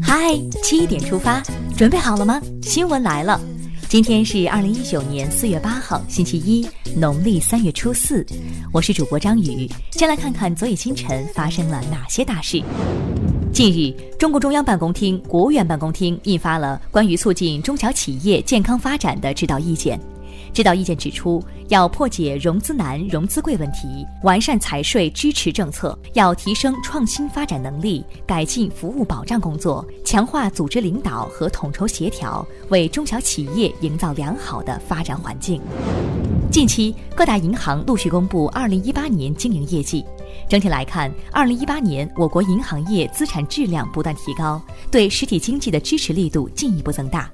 [0.00, 1.42] 嗨，七点出发，
[1.76, 2.40] 准备好了吗？
[2.62, 3.40] 新闻来了，
[3.88, 6.64] 今天是二零一九年四月八号，星期一，
[6.94, 8.24] 农历三月初四。
[8.72, 12.62] 我是主播张宇，先来看看昨夜今晨发生了哪些大事。
[13.52, 19.98] 近日，中共中央办公厅、国务院办公厅印发了关于促进中小企业健康发展的指导意见。
[20.54, 35.60] 指导意见指出，要破解融资难、融资贵问题，完善财税支持政策，要提升创新发展能力，改进服务保障工作，强化组织领导和统筹协调，为中小企业营造良好的发展环境。
[36.52, 40.04] 近期，各大银行陆续公布2018年经营业绩。
[40.48, 47.28] 整体来看，2018年我国银行业资产质量不断提高，对实体经济的支持力度进一步增大。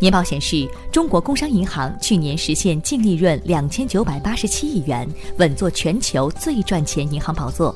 [0.00, 7.74] 年报显示，中国工商银行去年实现净利润两千九百八十七亿元，稳坐全球最赚钱银行宝座。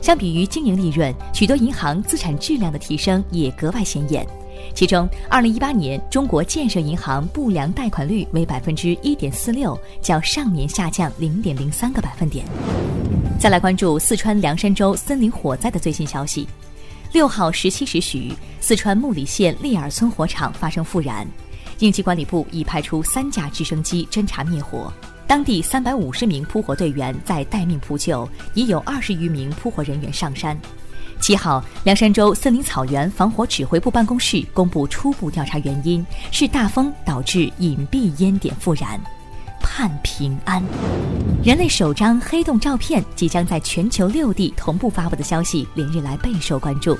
[0.00, 4.24] 相比于经营利润，许多银行资产质量的提升也格外显眼。
[4.72, 12.46] 其中，二零一八年中国建设银行不良贷款率为百分之一点四六，较上年下降零点零三个百分点。
[13.36, 16.46] 再来关注四川凉山州森林火灾的最新消息。
[17.12, 21.26] 六号十七时许，四川木里县利尔村火场发生复燃。
[21.80, 24.92] 应急管理部已派出三架直升机侦察灭火，
[25.26, 30.58] 当地三百五十名扑火队员在待命扑救，已有二十余名扑火人员上山。
[31.20, 39.00] 七号，凉山州森林草原防火指挥部办公室公布初步调查原因，是大风导致隐蔽烟点复燃，
[39.60, 40.62] 盼平安。
[41.42, 46.98] 人类首张黑洞照片即将在全球六地同步发布的消息，连日来备受关注。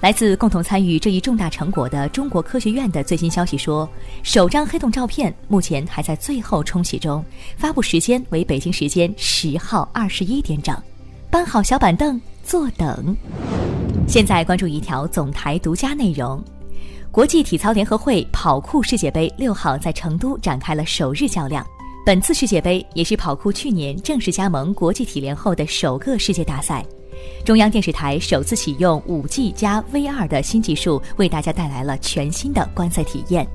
[0.00, 3.86] 来自共同参与这一重大成果的中国科学院的最新消息说，
[4.22, 7.22] 首张黑洞照片目前还在最后冲洗中，
[7.58, 10.74] 发布时间为北京时间十号二十一点整。
[11.28, 13.14] 搬好小板凳坐等。
[14.08, 16.42] 现在关注一条总台独家内容：
[17.12, 21.64] 国际体操联合会跑酷世界杯六号在成都展开了首日较量。
[22.06, 26.82] 本次世界杯也是跑酷去年正式加盟国际体联后的首个世界大赛。
[27.44, 33.46] 中央电视台首次启用 5G 加 VR 的新技术，为大家带来了全新的观赛体验，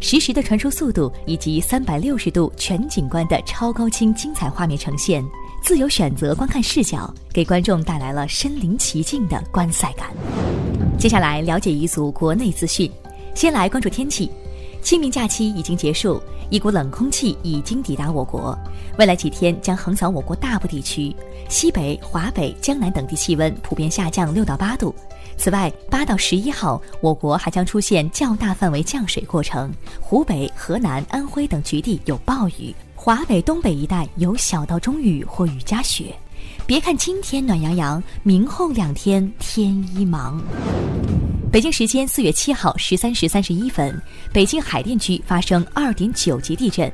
[0.00, 5.24] 实时的传输速度以及360度全景观的超高清精彩画面呈现，
[5.62, 10.08] 自由选择观看视角，给观众带来了身临其境的观赛感。
[10.98, 12.90] 接下来了解一组国内资讯，
[13.34, 14.30] 先来关注天气。
[14.82, 16.20] 清明假期已经结束，
[16.50, 18.58] 一股冷空气已经抵达我国，
[18.98, 21.14] 未来几天将横扫我国大部地区，
[21.48, 24.94] 西北、华北、江南等地气温普遍下降六到八度。
[25.38, 36.14] 此外，八到十一号，我国还将出现较大范围降水过程，湖北、河南、安徽等局地有暴雨，华北、东北一带有小到中雨或雨夹雪。
[36.66, 40.42] 别看今天暖洋洋，明后两天天一忙。
[41.52, 43.94] 北京时间四月七号十三时三十一分，
[44.32, 46.90] 北京海淀区发生二点九级地震，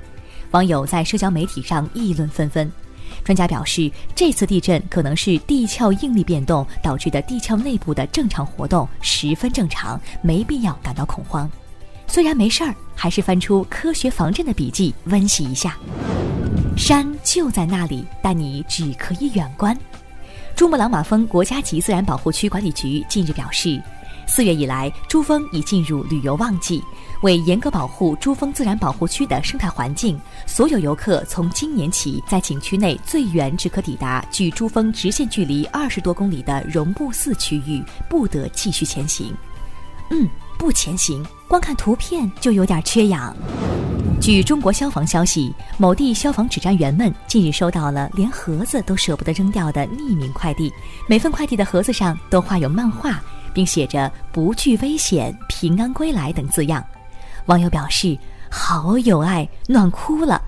[0.50, 2.68] 网友在社交媒体上议论纷纷。
[3.22, 11.48] 专家表示，这次地震可能是地壳应力变动导致的地壳内部的正常活动，十分正常，没必要感到恐慌。
[12.08, 15.78] 虽然没事儿，还是翻出科学防震的笔记温习一下。
[16.76, 19.78] 山就在那里，但你只可以远观。
[20.56, 23.80] 珠穆朗玛峰国家级自然保护区管理局近日表示。
[24.28, 26.84] 四月以来，珠峰已进入旅游旺季。
[27.22, 39.34] 为严格保护珠峰自然保护区的生态环境，所有游客从今年起在景区内最远只可抵达距珠峰直线距离二十多公里的绒布寺区域，不得继续前行。
[40.10, 43.34] 嗯，不前行，光看图片就有点缺氧。
[44.20, 50.72] 据中国消防消息，某地消防指战员们近日收到了连盒子都舍不得扔掉的匿名快递，
[51.08, 53.20] 每份快递的盒子上都画有漫画。
[53.52, 56.84] 并写着“不惧危险，平安归来”等字样，
[57.46, 58.16] 网友表示
[58.50, 60.40] 好有爱，暖哭了。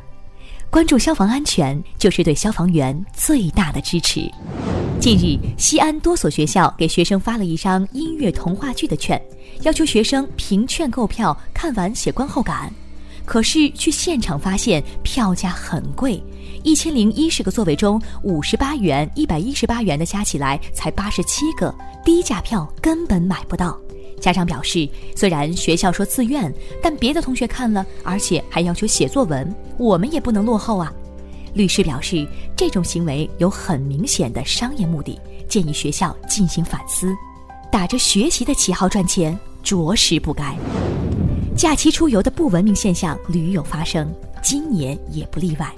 [0.71, 4.31] 关注消防安全，就是对消防员最大的支持。
[5.00, 9.21] 近日，西安多所学校给学生发了一张音乐童话剧的券，
[9.63, 12.72] 要求学生凭券购票，看完写观后感。
[13.25, 16.22] 可是去现场发现票价很贵，
[16.63, 21.75] 一千零一十个座位中，五十八元、一百一十八元的加起来才八十七个，
[22.05, 23.78] 低价票根本买不到。
[24.21, 26.53] 家长表示，虽然学校说自愿，
[26.83, 30.93] 但别的同学看了，而且还要求写作文，我们也不能落后啊。
[31.55, 35.19] 律师表示，这种行为有很明显的商业目的，
[35.49, 37.15] 建议学校进行反思。
[37.72, 40.55] 打着学习的旗号赚钱，着实不该。
[41.60, 44.10] 假期出游的不文明现象屡有发生，
[44.42, 45.71] 今年也不例外。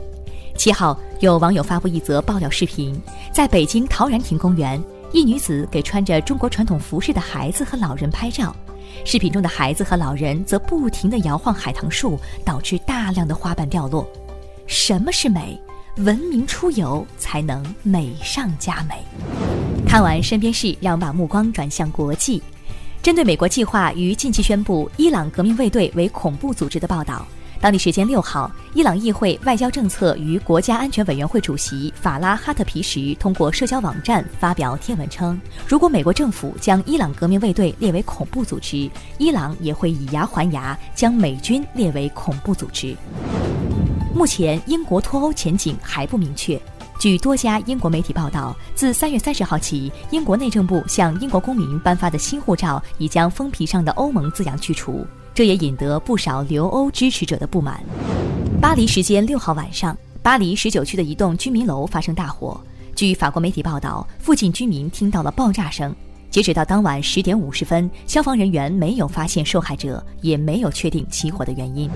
[0.56, 2.96] 七号，有网友发布一则爆料视频，
[3.32, 4.81] 在北京陶然亭公园，
[5.11, 8.55] 一女子给穿着中国传统服饰的孩子和老人拍照，
[9.05, 14.08] 视频中的孩子和老人则不停地摇晃海棠树，导致大量的花瓣掉落。
[14.69, 15.61] 什么是美？
[15.96, 19.05] 文明出游才能美上加美。
[19.84, 22.40] 看完身边事，让我们把目光转向国际。
[23.02, 27.26] 针对美国计划于近期宣布伊朗革命卫队为恐怖组织的报道。
[27.60, 38.88] 当地时间六号，伊朗议会外交政策与国家安全委员会主席法拉哈特皮什通过社交网站发表贴文称，如果美国政府将伊朗革命卫队列为恐怖组织，
[39.19, 42.96] 伊朗也会以牙还牙，将美军列为恐怖组织。
[44.14, 46.60] 目前，英国脱欧前景还不明确。
[47.02, 55.04] 据多家英国媒体报道，自三月三十号起，英国内政部向英国公民颁发的新护照已将封皮上的欧盟字样去除。
[55.34, 57.82] 这也引得不少留欧支持者的不满。
[58.60, 62.60] 巴黎时间六号晚上，巴黎十九区的一栋居民楼发生大火。
[62.94, 65.93] 据法国媒体报道，附近居民听到了爆炸声。
[66.31, 71.90] 截止到当晚十点五十分，消防人员没有发现受害者，也没有确定起火的原因。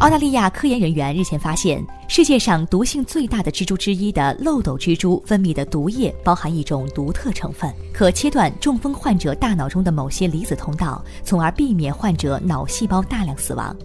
[0.00, 13.76] 澳大利亚科研人员日前发现，世界上毒性最大的蜘蛛之一的漏斗蜘蛛分泌的毒液包含一种独特成分，可切断中风患者大脑中的某些离子通道，从而避免患者脑细胞大量死亡。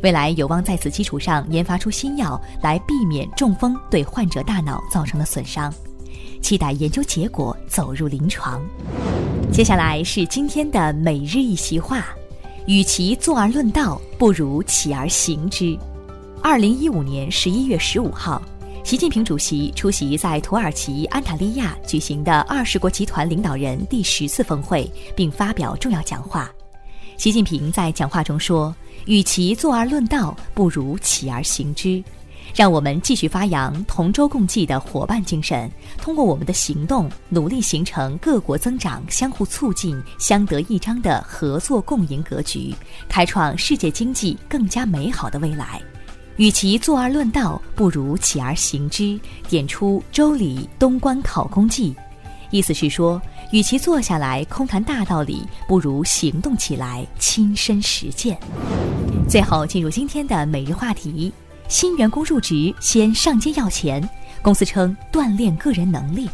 [0.00, 5.74] 未来有望在此基础上研发出新药，来避免中风对患者大脑造成的损伤。
[6.40, 8.62] 期待研究结果走入临床。
[9.50, 12.06] 接下来是今天的每日一席话。
[12.66, 15.78] 与其坐而论道，不如起而行之。
[16.42, 18.40] 二零一五年十一月十五号，
[18.82, 26.50] 习近平主席出席在土耳其安塔利亚举行的二十国集团领导人第十次峰会，并发表重要讲话。
[27.18, 28.74] 习近平在讲话中说
[29.04, 32.02] ：“与其坐而论道，不如起而行之。”
[32.54, 35.68] 让我们继续发扬同舟共济的伙伴精神，
[35.98, 42.72] 通过我们的行动，努力形成各国增长相互促进、相得益彰的合作共赢格局，
[43.08, 45.82] 开创世界经济更加美好的未来。
[46.36, 49.18] 与其坐而论道，不如起而行之。
[49.48, 51.92] 点出《周礼》东关考工记，
[52.50, 58.38] 意思是说，与其坐下来空谈大道理，不如行动起来亲身实践。
[59.28, 61.32] 最后，进入今天的每日话题。
[61.74, 64.08] 新员工入职先上街要钱，
[64.40, 66.30] 公司称锻炼个人能力。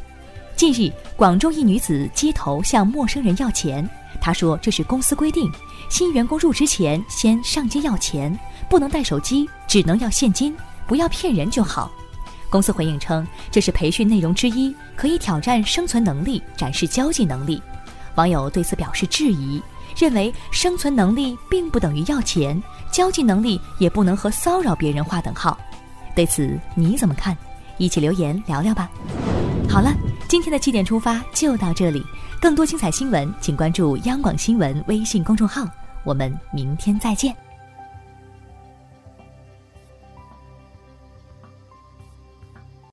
[0.54, 3.88] 近日，广州一女子街头向陌生人要钱，
[4.20, 5.50] 她说这是公司规定，
[5.88, 8.38] 新员工入职前先上街要钱，
[8.68, 10.54] 不能带手机，只能要现金，
[10.86, 11.90] 不要骗人就好。
[12.50, 17.62] 公司回应称这是培训内容之一，可以挑战生存能力，展示交际能力。
[18.16, 19.62] 网友对此表示质疑。
[19.96, 22.60] 认为生存能力并不等于要钱，
[22.90, 25.58] 交际能力也不能和骚扰别人划等号。
[26.14, 27.36] 对此你怎么看？
[27.78, 28.90] 一起留言聊聊吧。
[29.68, 29.92] 好了，
[30.28, 32.04] 今天的七点出发就到这里，
[32.40, 35.64] 更多精彩新闻请关注央广新闻微信公众号。
[36.04, 37.49] 我们明天再见。